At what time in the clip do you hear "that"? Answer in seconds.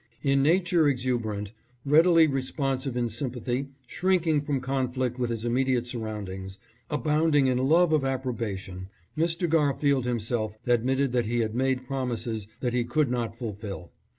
11.11-11.27, 12.61-12.73